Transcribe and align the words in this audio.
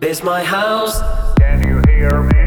This 0.00 0.22
my 0.22 0.42
house. 0.42 1.00
Can 1.38 1.62
you 1.66 1.82
hear 1.88 2.22
me? 2.22 2.45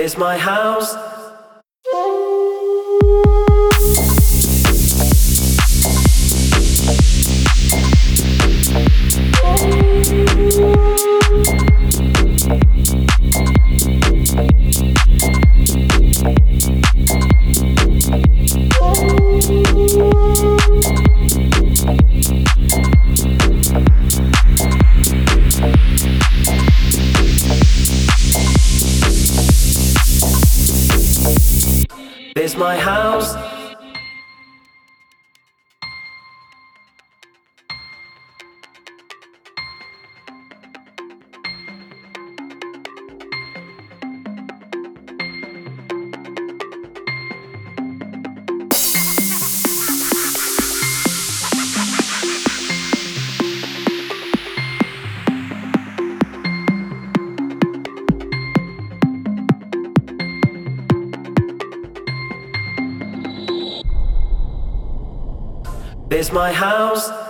is 0.00 0.16
my 0.16 0.38
house. 0.38 1.09
This 32.34 32.56
my 32.56 32.76
house. 32.76 33.59
There's 66.10 66.32
my 66.32 66.52
house. 66.52 67.29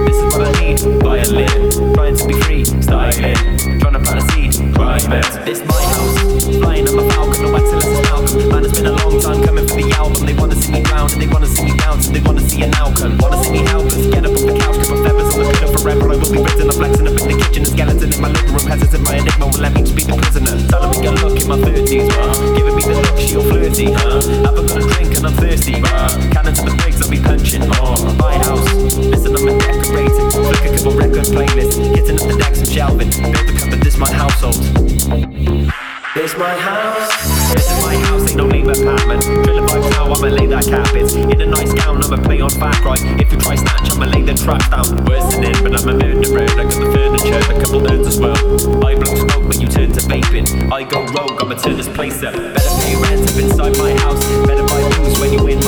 carpets. 40.71 41.15
In 41.15 41.41
a 41.41 41.45
nice 41.45 41.73
gown, 41.73 42.01
I'ma 42.01 42.17
play 42.23 42.39
on 42.39 42.53
back 42.59 42.83
right. 42.85 43.01
If 43.19 43.31
you 43.31 43.37
try 43.37 43.55
snatch, 43.55 43.91
I'ma 43.91 44.05
lay 44.05 44.23
the 44.23 44.33
trap 44.33 44.63
down. 44.71 44.87
Worse 45.05 45.35
than 45.35 45.43
it, 45.43 45.59
but 45.61 45.75
I'm 45.75 45.87
a 45.89 45.93
murderer. 45.93 46.47
I 46.47 46.63
got 46.63 46.79
the 46.79 46.87
furniture, 46.95 47.43
a 47.51 47.55
couple 47.59 47.81
nerds 47.81 48.07
as 48.07 48.17
well. 48.19 48.39
I 48.85 48.95
blow 48.95 49.15
smoke, 49.15 49.45
but 49.47 49.59
you 49.59 49.67
turn 49.67 49.91
to 49.91 50.01
vaping. 50.07 50.71
I 50.71 50.83
go 50.83 51.03
rogue, 51.11 51.41
I'ma 51.43 51.55
turn 51.55 51.75
this 51.75 51.89
place 51.89 52.23
up. 52.23 52.33
Better 52.33 52.73
pay 52.81 52.95
rent 52.95 53.27
up 53.29 53.37
inside 53.37 53.77
my 53.77 53.91
house. 53.99 54.23
Better 54.47 54.65
buy 54.65 54.81
booze 54.95 55.19
when 55.19 55.33
you 55.33 55.43
win. 55.43 55.60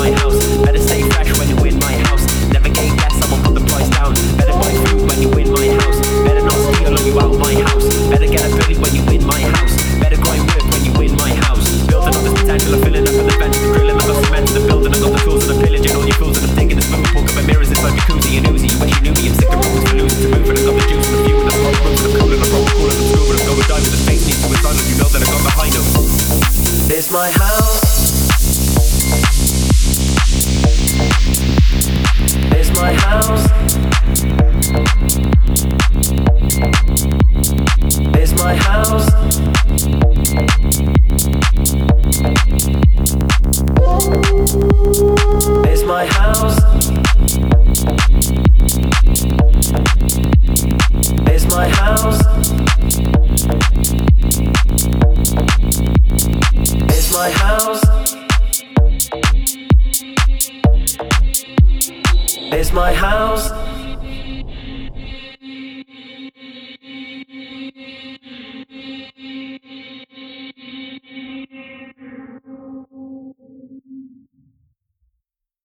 my 27.13 27.29
heart. 27.29 27.52
my 62.73 62.91
house. 62.91 63.51